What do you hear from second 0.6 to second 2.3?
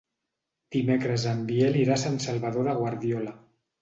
Dimecres en Biel irà a Sant